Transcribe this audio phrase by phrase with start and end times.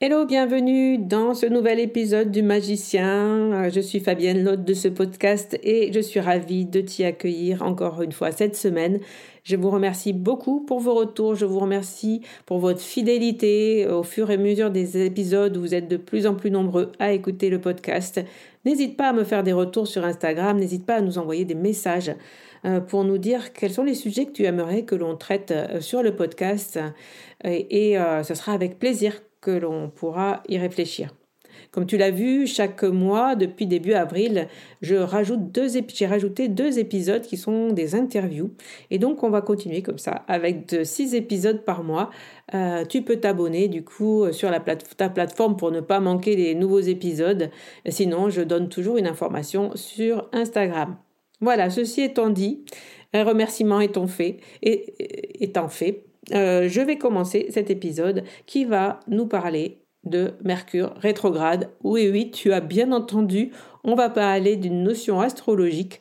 [0.00, 3.52] Hello, bienvenue dans ce nouvel épisode du Magicien.
[3.52, 7.62] Euh, je suis Fabienne, l'hôte de ce podcast et je suis ravie de t'y accueillir
[7.62, 8.98] encore une fois cette semaine.
[9.44, 14.32] Je vous remercie beaucoup pour vos retours, je vous remercie pour votre fidélité au fur
[14.32, 17.48] et à mesure des épisodes où vous êtes de plus en plus nombreux à écouter
[17.48, 18.20] le podcast.
[18.64, 21.54] N'hésite pas à me faire des retours sur Instagram, n'hésite pas à nous envoyer des
[21.54, 22.12] messages
[22.64, 25.80] euh, pour nous dire quels sont les sujets que tu aimerais que l'on traite euh,
[25.80, 26.80] sur le podcast
[27.44, 31.14] et, ce sera avec plaisir que l'on pourra y réfléchir.
[31.70, 34.48] Comme tu l'as vu, chaque mois, depuis début avril,
[34.80, 34.94] je
[35.34, 38.52] deux j'ai rajouté deux épisodes qui sont des interviews.
[38.90, 42.10] Et donc, on va continuer comme ça, avec six épisodes par mois.
[42.54, 46.54] Euh, tu peux t'abonner, du coup, sur la ta plateforme pour ne pas manquer les
[46.54, 47.50] nouveaux épisodes.
[47.88, 50.96] Sinon, je donne toujours une information sur Instagram.
[51.40, 52.64] Voilà, ceci étant dit,
[53.12, 59.00] un remerciement étant fait, et, étant fait euh, je vais commencer cet épisode qui va
[59.08, 61.70] nous parler de Mercure rétrograde.
[61.82, 63.52] Oui, oui, tu as bien entendu,
[63.84, 66.00] on va parler d'une notion astrologique.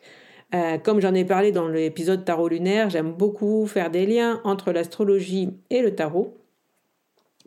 [0.53, 4.71] Euh, comme j'en ai parlé dans l'épisode tarot lunaire, j'aime beaucoup faire des liens entre
[4.71, 6.37] l'astrologie et le tarot.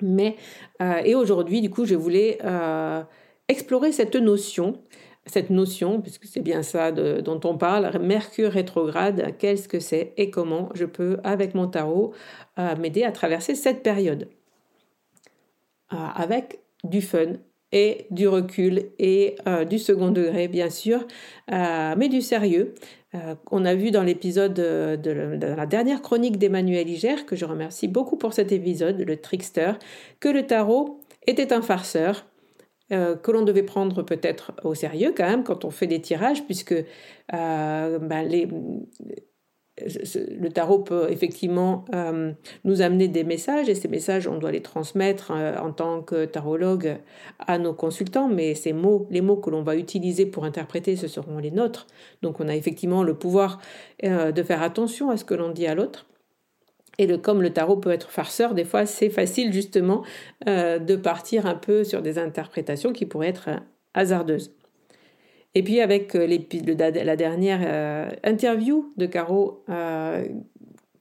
[0.03, 0.36] Mais,
[0.82, 2.38] euh, et aujourd'hui, du coup, je voulais
[3.48, 4.81] explorer cette notion
[5.26, 10.31] cette notion, puisque c'est bien ça dont on parle, Mercure rétrograde, qu'est-ce que c'est et
[10.31, 12.12] comment je peux, avec mon tarot,
[12.59, 14.28] euh, m'aider à traverser cette période.
[15.92, 17.34] Euh, avec du fun
[17.72, 21.06] et du recul et euh, du second degré, bien sûr,
[21.50, 22.75] mais du sérieux.
[23.50, 28.16] on a vu dans l'épisode de, la dernière chronique d'Emmanuel Iger, que je remercie beaucoup
[28.16, 29.72] pour cet épisode, le trickster,
[30.20, 32.25] que le tarot était un farceur
[32.92, 36.44] euh, que l'on devait prendre peut-être au sérieux quand même quand on fait des tirages,
[36.44, 36.72] puisque
[37.34, 38.30] euh, ben,
[39.80, 44.62] le tarot peut effectivement euh, nous amener des messages et ces messages, on doit les
[44.62, 46.98] transmettre en tant que tarologue
[47.41, 51.09] à nos consultants, mais ces mots, les mots que l'on va utiliser pour interpréter, ce
[51.09, 51.89] seront les nôtres.
[52.22, 53.60] Donc on a effectivement le pouvoir
[54.03, 56.06] de faire attention à ce que l'on dit à l'autre.
[56.98, 60.03] Et comme le tarot peut être farceur, des fois c'est facile justement
[60.48, 63.59] euh, de partir un peu sur des interprétations qui pourraient être euh,
[63.95, 64.54] hasardeuses.
[65.54, 69.65] Et puis avec euh, la dernière interview de Caro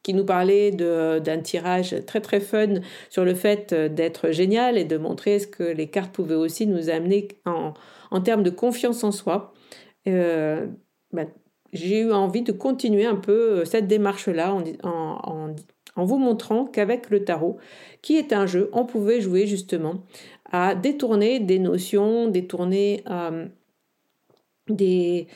[0.04, 2.76] qui nous parlait d'un tirage très très fun
[3.10, 6.90] sur le fait d'être génial et de montrer ce que les cartes pouvaient aussi nous
[6.90, 7.74] amener en,
[8.12, 9.54] en termes de confiance en soi.
[10.06, 11.28] Ben,
[11.74, 15.56] j'ai eu envie de continuer un peu cette démarche-là en, en,
[16.04, 17.58] vous montrant qu'avec le tarot,
[18.02, 20.04] qui est un jeu, on pouvait jouer justement
[20.52, 23.04] à détourner des notions, détourner
[24.68, 25.28] des,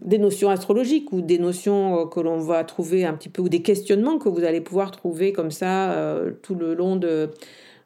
[0.00, 3.48] des notions astrologiques ou des notions euh, que l'on va trouver un petit peu, ou
[3.48, 7.30] des questionnements que vous allez pouvoir trouver comme ça euh, tout le long de,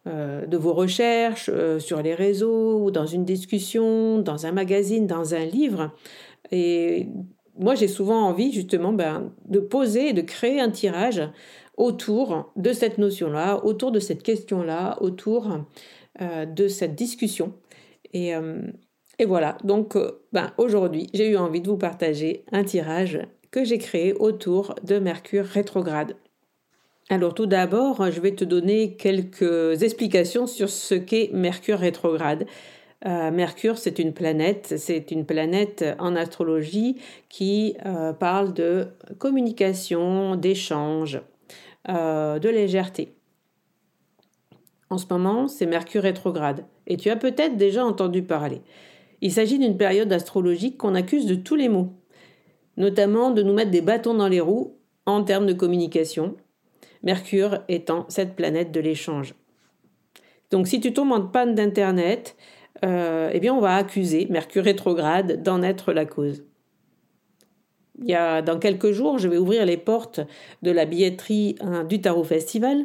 [0.07, 5.35] euh, de vos recherches sur les réseaux ou dans une discussion, dans un magazine, dans
[5.35, 5.93] un livre.
[6.51, 7.09] Et
[7.59, 11.23] moi, j'ai souvent envie justement ben, de poser et de créer un tirage
[11.77, 15.49] autour de cette notion-là, autour de cette question-là, autour
[16.21, 17.55] de cette discussion.
[18.13, 18.35] Et,
[19.21, 23.19] et voilà, donc euh, ben, aujourd'hui, j'ai eu envie de vous partager un tirage
[23.51, 26.17] que j'ai créé autour de Mercure rétrograde.
[27.11, 32.47] Alors tout d'abord, je vais te donner quelques explications sur ce qu'est Mercure rétrograde.
[33.05, 36.97] Euh, Mercure, c'est une planète, c'est une planète en astrologie
[37.29, 38.87] qui euh, parle de
[39.19, 41.21] communication, d'échange,
[41.89, 43.15] de légèreté.
[44.91, 48.61] En ce moment, c'est Mercure rétrograde, et tu as peut-être déjà entendu parler.
[49.21, 51.93] Il s'agit d'une période astrologique qu'on accuse de tous les maux,
[52.77, 56.37] notamment de nous mettre des bâtons dans les roues en termes de communication,
[57.03, 59.35] Mercure étant cette planète de l'échange.
[60.51, 62.37] Donc si tu tombes en panne d'Internet,
[62.85, 66.45] euh, eh bien on va accuser Mercure rétrograde d'en être la cause.
[68.01, 70.21] Dans quelques jours, je vais ouvrir les portes
[70.63, 72.85] de la billetterie hein, du Tarot Festival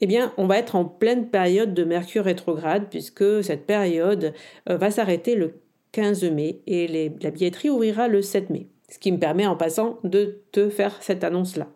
[0.00, 4.34] eh bien, on va être en pleine période de Mercure rétrograde, puisque cette période
[4.68, 5.54] euh, va s'arrêter le
[5.92, 8.66] 15 mai et la billetterie ouvrira le 7 mai.
[8.90, 11.68] Ce qui me permet en passant de te faire cette annonce-là.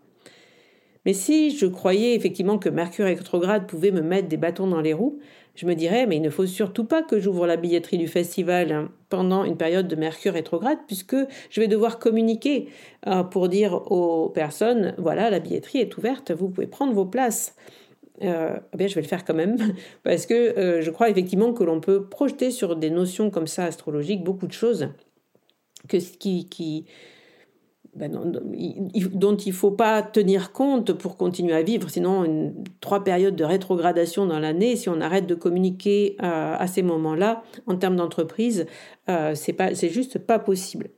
[1.06, 4.92] Mais si je croyais effectivement que Mercure rétrograde pouvait me mettre des bâtons dans les
[4.92, 5.18] roues,
[5.54, 8.72] je me dirais, mais il ne faut surtout pas que j'ouvre la billetterie du festival
[8.72, 11.16] hein, pendant une période de Mercure rétrograde, puisque
[11.50, 12.68] je vais devoir communiquer
[13.06, 17.56] euh, pour dire aux personnes, voilà, la billetterie est ouverte, vous pouvez prendre vos places.
[18.22, 19.56] Euh, eh bien, je vais le faire quand même,
[20.02, 23.64] parce que euh, je crois effectivement que l'on peut projeter sur des notions comme ça
[23.64, 24.88] astrologiques beaucoup de choses
[25.88, 26.86] que, qui, qui,
[27.94, 28.10] ben,
[29.12, 31.88] dont il ne faut pas tenir compte pour continuer à vivre.
[31.90, 36.82] Sinon, trois périodes de rétrogradation dans l'année, si on arrête de communiquer euh, à ces
[36.82, 38.66] moments-là, en termes d'entreprise,
[39.06, 39.34] pas,
[39.74, 40.90] c'est juste pas possible.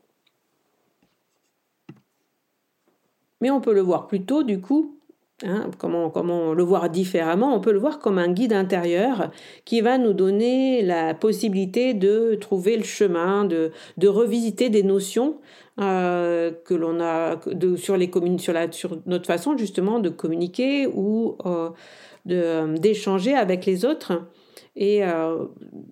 [3.41, 4.99] Mais on peut le voir plutôt, du coup,
[5.44, 9.33] Hein, comment, comment le voir différemment On peut le voir comme un guide intérieur
[9.65, 15.39] qui va nous donner la possibilité de trouver le chemin, de, de revisiter des notions
[15.80, 17.40] euh, que l'on a
[17.76, 18.10] sur, les
[18.52, 21.70] la, sur notre façon justement de communiquer ou euh,
[22.76, 24.28] d'échanger avec les autres.
[24.74, 25.44] Et euh,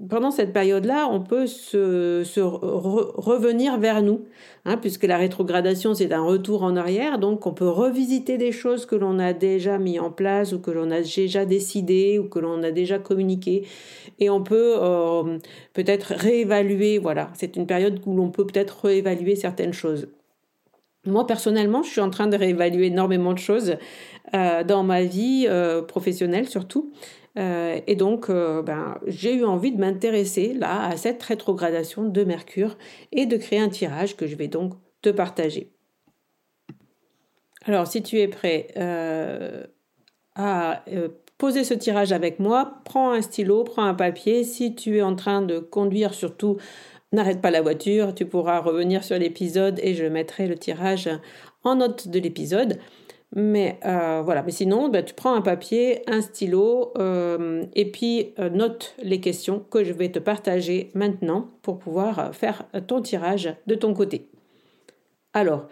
[0.08, 4.24] pendant cette période-là, on peut se, revenir vers nous,
[4.64, 8.86] hein, puisque la rétrogradation, c'est un retour en arrière, donc on peut revisiter des choses
[8.86, 12.38] que l'on a déjà mis en place ou que l'on a déjà décidé ou que
[12.38, 13.66] l'on a déjà communiqué.
[14.18, 15.38] Et on peut euh,
[15.74, 20.08] peut-être réévaluer, voilà, c'est une période où l'on peut peut-être réévaluer certaines choses.
[21.06, 23.76] Moi, personnellement, je suis en train de réévaluer énormément de choses
[24.34, 25.48] euh, dans ma vie
[25.86, 26.92] professionnelle surtout.
[27.38, 32.24] Euh, et donc, euh, ben, j'ai eu envie de m'intéresser là à cette rétrogradation de
[32.24, 32.76] Mercure
[33.12, 35.70] et de créer un tirage que je vais donc te partager.
[37.66, 39.64] Alors, si tu es prêt euh,
[40.34, 40.84] à
[41.38, 44.44] poser ce tirage avec moi, prends un stylo, prends un papier.
[44.44, 46.56] Si tu es en train de conduire, surtout,
[47.12, 48.14] n'arrête pas la voiture.
[48.14, 51.08] Tu pourras revenir sur l'épisode et je mettrai le tirage
[51.62, 52.78] en note de l'épisode.
[53.36, 58.34] Mais euh, voilà, mais sinon, bah, tu prends un papier, un stylo, euh, et puis
[58.40, 63.54] euh, note les questions que je vais te partager maintenant pour pouvoir faire ton tirage
[63.66, 64.28] de ton côté.
[65.32, 65.68] Alors,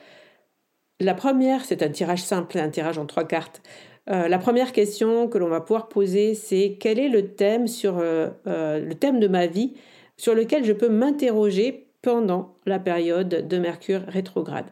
[1.00, 3.60] la première, c'est un tirage simple, un tirage en trois cartes.
[4.06, 8.92] la première question que l'on va pouvoir poser, c'est quel est le thème sur le
[8.94, 9.74] thème de ma vie
[10.16, 14.66] sur lequel je peux m'interroger pendant la période de Mercure rétrograde?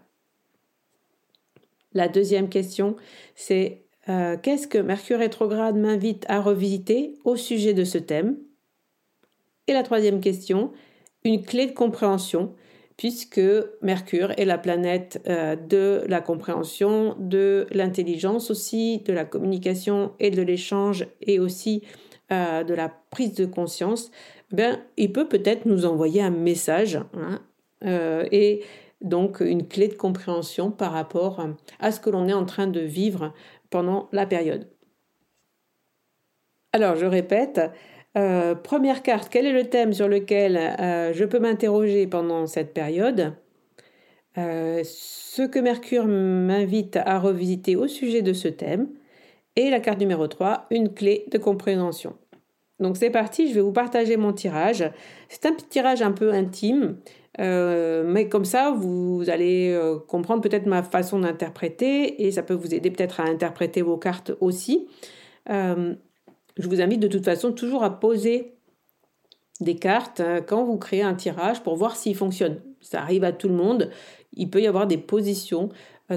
[1.96, 2.94] La deuxième question,
[3.34, 8.36] c'est euh, qu'est-ce que Mercure rétrograde m'invite à revisiter au sujet de ce thème?
[9.66, 10.72] Et la troisième question,
[11.24, 12.54] une clé de compréhension,
[12.98, 13.40] puisque
[13.80, 20.30] Mercure est la planète euh, de la compréhension, de l'intelligence aussi, de la communication et
[20.30, 21.82] de l'échange, et aussi
[22.30, 24.10] euh, de la prise de conscience,
[24.52, 26.98] ben, il peut peut-être nous envoyer un message.
[27.14, 27.40] Hein,
[29.00, 31.46] donc une clé de compréhension par rapport
[31.78, 33.32] à ce que l'on est en train de vivre
[33.70, 34.68] pendant la période.
[36.72, 37.60] Alors, je répète,
[38.16, 42.74] euh, première carte, quel est le thème sur lequel euh, je peux m'interroger pendant cette
[42.74, 43.34] période?
[44.36, 48.88] Ce que Mercure m'invite à revisiter au sujet de ce thème.
[49.56, 52.14] Et la carte numéro 3, une clé de compréhension.
[52.78, 54.90] Donc c'est parti, je vais vous partager mon tirage.
[55.28, 56.98] C'est un petit tirage un peu intime,
[57.38, 62.54] euh, mais comme ça, vous allez euh, comprendre peut-être ma façon d'interpréter et ça peut
[62.54, 64.88] vous aider peut-être à interpréter vos cartes aussi.
[65.50, 65.94] Euh,
[66.56, 68.54] je vous invite de toute façon toujours à poser
[69.60, 72.60] des cartes quand vous créez un tirage pour voir s'il fonctionne.
[72.80, 73.90] Ça arrive à tout le monde.
[74.32, 75.70] Il peut y avoir des positions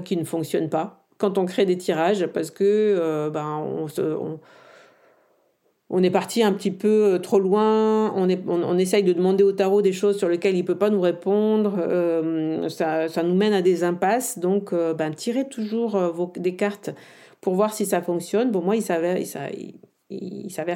[0.06, 4.40] qui ne fonctionnent pas quand on crée des tirages parce que ben, on, on
[5.90, 9.82] on est parti un petit peu euh, trop loin, on, essaye de demander au tarot
[9.82, 13.62] des choses sur lesquelles il ne peut pas nous répondre, euh, ça, nous mène à
[13.62, 16.92] des impasses, donc euh, ben, tirez toujours vos, des cartes
[17.42, 18.52] pour voir si ça fonctionne.
[18.52, 19.16] Bon, moi, il s'avère,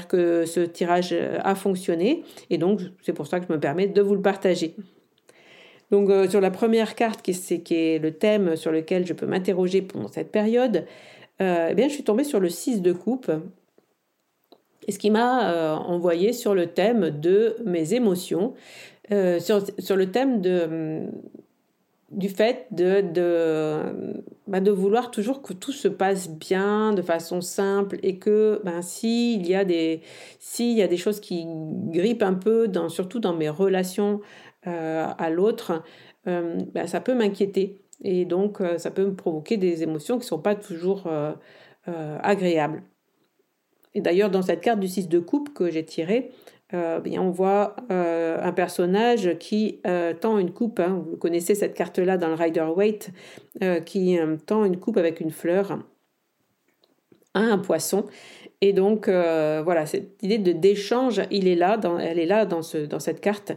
[0.07, 4.01] que ce tirage a fonctionné, et donc c'est pour ça que je me permets de
[4.01, 4.75] vous le partager.
[5.91, 10.07] Donc sur la première carte, qui, est, le thème sur lequel je peux m'interroger pendant
[10.07, 10.85] cette période,
[11.39, 13.29] eh bien, je suis tombée sur le 6 de coupe,
[14.91, 18.53] ce qui m'a euh, envoyé sur le thème de mes émotions,
[19.11, 21.11] euh, sur, le thème de, mm,
[22.11, 23.03] du fait de,
[24.47, 28.81] bah, de, vouloir toujours que tout se passe bien, de façon simple, et que ben,
[28.81, 30.01] s'il y, a des,
[30.59, 34.21] y a des choses qui grippent un peu, dans, surtout dans mes relations
[34.67, 35.83] euh, à l'autre,
[36.25, 37.81] ben, ça peut m'inquiéter.
[38.05, 41.09] Et donc, ça peut me provoquer des émotions qui ne sont pas toujours
[41.85, 42.83] agréables.
[43.95, 46.31] Et d'ailleurs, dans cette carte du 6 de coupe que j'ai tirée,
[46.73, 50.79] euh, bien, on voit euh, un personnage qui euh, tend une coupe.
[50.79, 51.03] Hein.
[51.07, 53.11] vous connaissez cette carte-là dans le Rider Waite,
[53.85, 55.79] qui tend une coupe avec une fleur
[57.33, 58.05] à un poisson.
[58.61, 63.21] Et donc, voilà, cette idée d'échange, il est là, elle est là dans, dans cette
[63.21, 63.53] carte.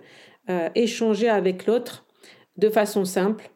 [0.75, 2.05] échanger avec l'autre
[2.57, 3.50] de façon simple,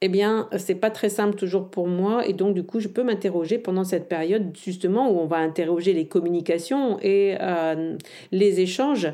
[0.00, 3.02] eh bien, c'est pas très simple toujours pour moi et donc du coup, je peux
[3.02, 7.96] m'interroger pendant cette période justement où on va interroger les communications et euh,
[8.30, 9.12] les échanges.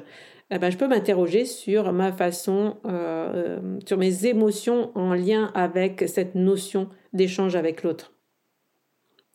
[0.51, 5.51] Eh ben, je peux m'interroger sur ma façon, euh, euh, sur mes émotions en lien
[5.55, 8.13] avec cette notion d'échange avec l'autre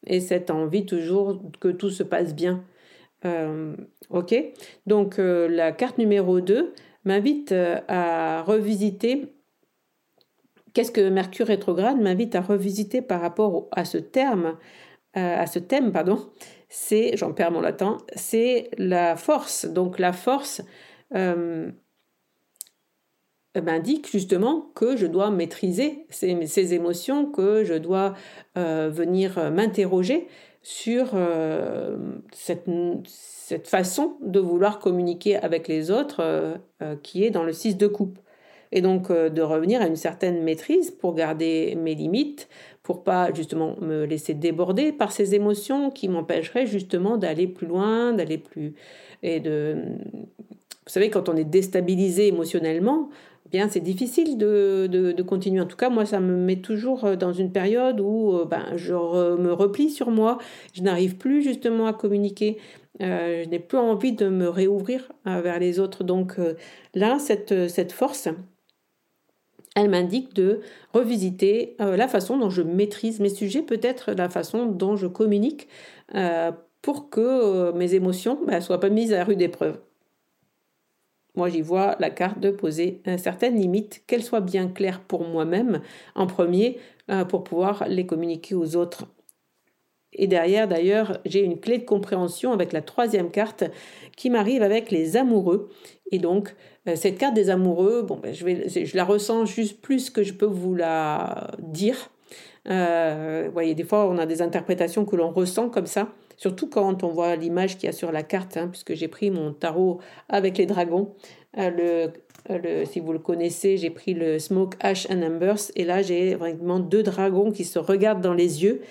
[0.06, 2.64] et cette envie toujours que tout se passe bien.
[4.10, 4.36] ok,
[4.86, 7.54] donc la carte numéro 2 m'invite
[7.88, 9.34] à revisiter
[10.74, 14.58] Qu'est-ce que Mercure rétrograde m'invite à revisiter par rapport à ce terme,
[15.18, 16.30] euh, à ce thème, pardon,
[16.68, 19.66] c'est, j'en perds mon latin, c'est la force.
[19.66, 20.62] Donc la force
[21.16, 21.72] euh,
[23.62, 28.14] m'indique justement que je dois maîtriser ces, émotions, que je dois
[28.58, 30.28] euh, venir m'interroger
[30.62, 31.16] sur
[32.34, 32.66] cette,
[33.06, 36.60] cette, façon de vouloir communiquer avec les autres
[37.02, 38.20] qui est dans le 6 de coupe
[38.72, 42.48] et donc euh, de revenir à une certaine maîtrise pour garder mes limites,
[42.84, 48.14] pour pas justement me laisser déborder par ces émotions qui m'empêcheraient justement d'aller plus loin,
[48.14, 48.74] d'aller plus
[49.22, 49.76] et de
[50.36, 53.10] vous savez quand on est déstabilisé émotionnellement,
[53.46, 55.62] eh bien c'est difficile de, de, continuer.
[55.62, 58.66] En tout cas, moi, ça me met toujours euh, dans une période où euh, ben,
[58.76, 60.40] je me replie sur moi,
[60.74, 62.58] je n'arrive plus justement à communiquer.
[63.00, 66.04] je n'ai plus envie de me réouvrir vers les autres.
[66.04, 66.38] Donc
[66.96, 68.30] là, cette, cette force,
[69.80, 70.62] elle m'indique de
[70.94, 75.68] revisiter euh, la façon dont je maîtrise mes sujets, peut-être la façon dont je communique,
[76.16, 79.80] euh, pour que euh, mes émotions ne bah, soient pas mises à rude épreuve.
[81.36, 85.80] Moi, j'y vois la carte de poser certaines limites, qu'elles soient bien claires pour moi-même
[86.16, 86.80] en premier,
[87.30, 89.06] pour pouvoir les communiquer aux autres.
[90.14, 93.64] Et derrière, d'ailleurs, j'ai une clé de compréhension avec la troisième carte
[94.18, 95.70] qui m'arrive avec les amoureux.
[96.12, 96.56] Et donc,
[96.88, 100.24] euh, cette carte des amoureux, bon, ben, je, vais, je la ressens juste plus que
[100.24, 102.10] je peux vous la dire.
[102.70, 106.68] Euh, vous voyez, des fois, on a des interprétations que l'on ressent comme ça, surtout
[106.68, 109.54] quand on voit l'image qu'il y a sur la carte, hein, puisque j'ai pris mon
[109.54, 111.14] tarot avec les dragons.
[111.58, 112.08] Euh,
[112.86, 116.80] si vous le connaissez, j'ai pris le Smoke, Ash and Embers, et là, j'ai vraiment
[116.80, 118.82] deux dragons qui se regardent dans les yeux.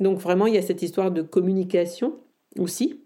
[0.00, 2.14] Donc, vraiment, il y a cette histoire de communication
[2.58, 3.04] aussi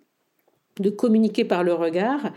[0.81, 2.33] de communiquer par le regard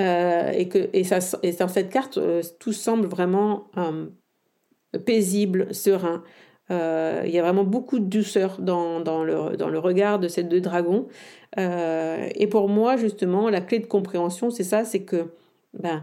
[0.00, 4.06] euh, et que et, ça, et dans cette carte euh, tout semble vraiment euh,
[5.04, 6.22] paisible, serein.
[6.70, 10.42] il y a vraiment beaucoup de douceur dans, dans, le, dans le regard de ces
[10.42, 11.06] deux dragons.
[11.56, 15.30] et pour moi, justement, la clé de compréhension, c'est ça, c'est que
[15.74, 16.02] ben,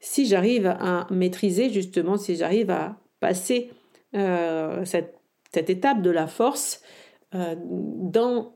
[0.00, 3.70] si j'arrive à maîtriser, justement, si j'arrive à passer
[4.12, 5.18] cette,
[5.52, 6.80] cette, étape de la force
[7.32, 8.52] dans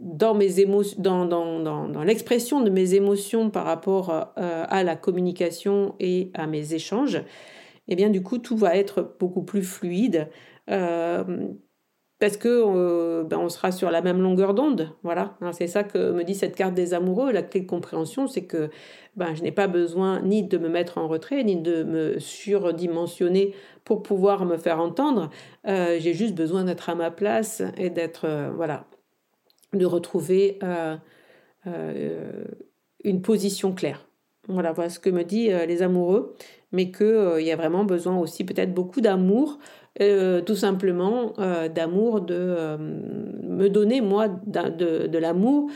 [0.00, 4.96] dans mes émotions, dans, dans, dans, l'expression de mes émotions par rapport euh, à la
[4.96, 7.24] communication et à mes échanges, et
[7.88, 10.28] eh bien du coup tout va être beaucoup plus fluide
[12.20, 14.94] parce que euh, ben, on sera sur la même longueur d'onde.
[15.02, 17.32] Voilà, c'est ça que me dit cette carte des amoureux.
[17.32, 18.68] La clé de compréhension, c'est que
[19.16, 23.54] ben, je n'ai pas besoin ni de me mettre en retrait, ni de me surdimensionner
[23.84, 25.30] pour pouvoir me faire entendre.
[25.66, 28.84] Euh, j'ai juste besoin d'être à ma place et d'être, euh, voilà,
[29.72, 30.58] de retrouver
[33.02, 34.06] une position claire.
[34.46, 36.34] Voilà, voilà ce que me dit les amoureux,
[36.72, 39.58] mais qu'il y a vraiment besoin aussi peut-être beaucoup d'amour
[40.00, 45.68] euh, tout simplement euh, d'amour, de euh, me donner moi de, l'amour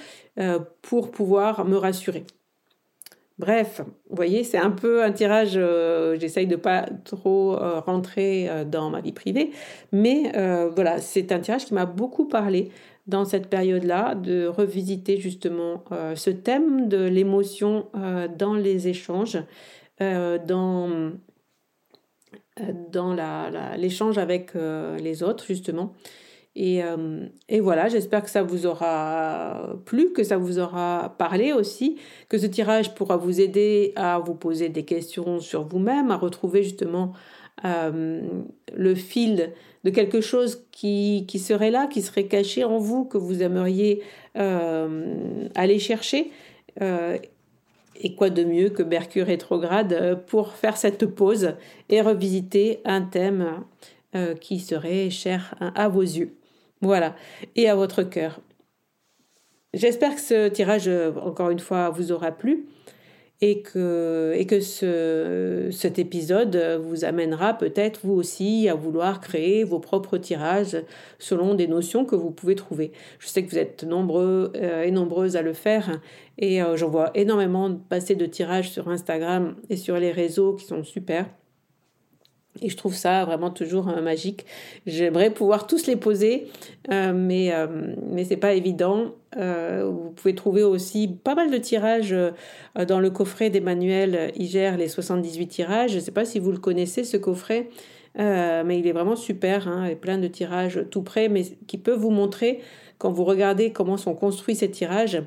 [0.82, 2.24] pour pouvoir me rassurer.
[3.38, 5.58] Bref, vous voyez, c'est un peu un tirage,
[6.18, 9.50] j'essaye de pas trop rentrer dans ma vie privée,
[9.92, 10.32] mais
[10.74, 12.70] voilà, c'est un tirage qui m'a beaucoup parlé
[13.06, 17.86] dans cette période-là, de revisiter justement ce thème de l'émotion
[18.38, 19.38] dans les échanges,
[20.00, 21.12] dans
[22.90, 23.16] dans
[23.76, 25.94] l'échange avec euh, les autres, justement.
[26.56, 31.52] Et, euh, et, voilà, j'espère que ça vous aura plu, que ça vous aura parlé
[31.52, 31.96] aussi,
[32.28, 36.62] que ce tirage pourra vous aider à vous poser des questions sur vous-même, à retrouver
[36.62, 37.12] justement
[37.62, 39.52] le fil
[39.84, 44.02] de quelque chose qui, qui, serait là, qui serait caché en vous, que vous aimeriez
[44.34, 46.30] aller chercher.
[47.96, 51.54] Et quoi de mieux que Mercure rétrograde euh, pour faire cette pause
[51.88, 53.64] et revisiter un thème
[54.14, 56.36] euh, qui serait cher à vos yeux.
[56.80, 57.14] Voilà,
[57.56, 58.40] et à votre cœur.
[59.72, 62.66] J'espère que ce tirage, euh, encore une fois, vous aura plu
[63.40, 69.64] et que, et que ce, cet épisode vous amènera peut-être vous aussi à vouloir créer
[69.64, 70.76] vos propres tirages
[71.18, 72.92] selon des notions que vous pouvez trouver.
[73.18, 76.00] Je sais que vous êtes nombreux et nombreuses à le faire
[76.38, 80.64] et euh, j'en vois énormément passer de tirages sur Instagram et sur les réseaux qui
[80.64, 81.26] sont super.
[82.62, 84.46] Et je trouve ça vraiment toujours euh, magique.
[84.86, 86.48] J'aimerais pouvoir tous les poser,
[86.90, 87.52] euh, mais,
[88.10, 89.14] mais c'est pas évident.
[89.36, 92.14] vous pouvez trouver aussi pas mal de tirages
[92.88, 95.90] dans le coffret d'Emmanuel Iger, les 78 tirages.
[95.90, 97.68] Je ne sais pas si vous le connaissez, ce coffret,
[98.16, 101.98] mais il est vraiment super, hein, et plein de tirages tout près, mais qui peuvent
[101.98, 102.60] vous montrer,
[102.98, 105.20] quand vous regardez comment sont construits ces tirages,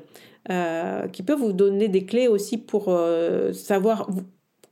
[0.50, 4.08] euh, qui peut vous donner des clés aussi pour euh, savoir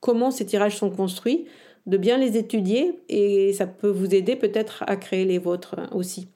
[0.01, 1.45] comment ces tirages sont construits,
[1.87, 6.29] de bien les étudier et ça peut vous aider peut-être à créer les vôtres aussi.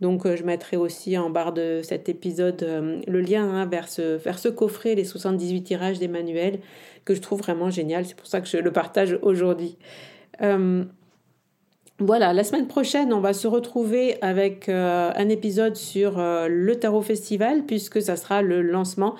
[0.00, 2.66] Donc euh, je mettrai aussi en barre de cet épisode
[3.06, 6.60] le lien hein, vers, ce, vers ce coffret, les 78 tirages d'Emmanuel,
[7.04, 8.06] que je trouve vraiment génial.
[8.06, 9.76] C'est pour ça que je le partage aujourd'hui.
[12.02, 16.76] Voilà, la semaine prochaine, on va se retrouver avec euh, un épisode sur euh, le
[16.76, 19.16] Tarot Festival, puisque ça sera le lancement.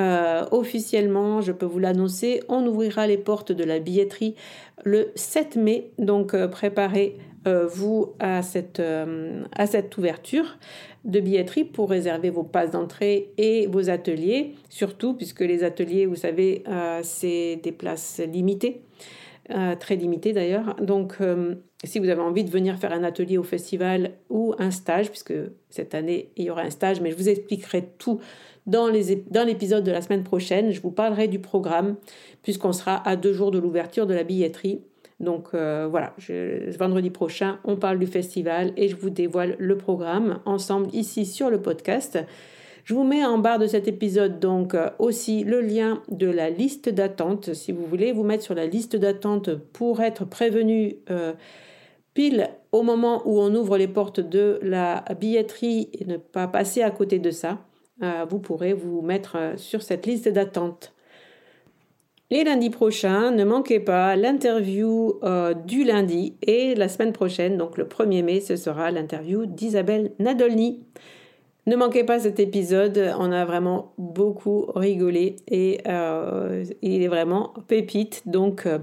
[0.00, 4.34] Euh, officiellement, je peux vous l'annoncer, on ouvrira les portes de la billetterie
[4.82, 5.92] le 7 mai.
[6.00, 8.82] Donc, préparez-vous à, cette,
[9.52, 10.58] à cette ouverture
[11.04, 16.16] de billetterie pour réserver vos passes d'entrée et vos ateliers, surtout puisque les ateliers, vous
[16.16, 16.64] savez,
[17.02, 18.82] c'est des places limitées.
[19.50, 20.74] Euh, très limité d'ailleurs.
[20.80, 24.70] Donc, euh, si vous avez envie de venir faire un atelier au festival ou un
[24.70, 25.34] stage, puisque
[25.68, 28.20] cette année il y aura un stage, mais je vous expliquerai tout
[28.66, 30.70] dans l'épisode de la semaine prochaine.
[30.70, 31.96] Je vous parlerai du programme,
[32.42, 34.80] puisqu'on sera à deux jours de l'ouverture de la billetterie.
[35.20, 36.14] Donc euh, voilà,
[36.78, 41.50] vendredi prochain, on parle du festival et je vous dévoile le programme ensemble ici sur
[41.50, 42.18] le podcast.
[42.84, 46.50] Je vous mets en barre de cet épisode donc euh, aussi le lien de la
[46.50, 51.32] liste d'attente si vous voulez vous mettre sur la liste d'attente pour être prévenu euh,
[52.12, 56.82] pile au moment où on ouvre les portes de la billetterie et ne pas passer
[56.82, 57.58] à côté de ça.
[58.02, 60.92] Euh, vous pourrez vous mettre sur cette liste d'attente.
[62.30, 65.20] Et lundi prochain, ne manquez pas l'interview
[65.66, 70.82] du lundi et la semaine prochaine, donc le 1er mai, ce sera l'interview d'Isabelle Nadolny.
[71.66, 77.54] Ne manquez pas cet épisode, on a vraiment beaucoup rigolé et euh, il est vraiment
[77.68, 78.22] pépite.
[78.26, 78.80] Donc euh,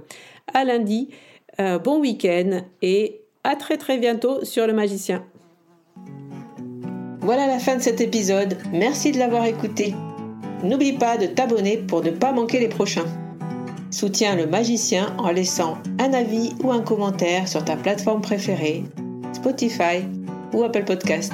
[0.52, 1.10] à lundi,
[1.60, 5.24] euh, bon week-end et à très très bientôt sur le magicien.
[7.20, 9.94] Voilà la fin de cet épisode, merci de l'avoir écouté.
[10.64, 13.06] N'oublie pas de t'abonner pour ne pas manquer les prochains.
[13.92, 18.84] Soutiens le magicien en laissant un avis ou un commentaire sur ta plateforme préférée,
[19.34, 20.04] Spotify
[20.54, 21.34] ou Apple Podcast.